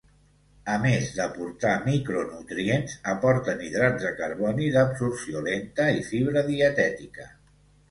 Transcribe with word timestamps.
A 0.75 0.77
més 0.85 1.09
d'aportar 1.17 1.73
micronutrients, 1.87 2.95
aporten 3.13 3.63
hidrats 3.67 4.07
de 4.07 4.15
carboni 4.23 4.73
d'absorció 4.79 5.45
lenta 5.51 5.89
i 6.01 6.05
fibra 6.11 6.47
dietètica. 6.53 7.31